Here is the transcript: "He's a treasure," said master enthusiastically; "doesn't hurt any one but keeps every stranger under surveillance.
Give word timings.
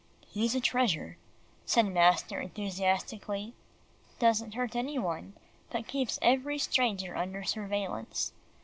"He's 0.25 0.55
a 0.55 0.59
treasure," 0.59 1.19
said 1.63 1.85
master 1.85 2.41
enthusiastically; 2.41 3.53
"doesn't 4.17 4.55
hurt 4.55 4.75
any 4.75 4.97
one 4.97 5.35
but 5.69 5.85
keeps 5.87 6.17
every 6.23 6.57
stranger 6.57 7.15
under 7.15 7.43
surveillance. 7.43 8.33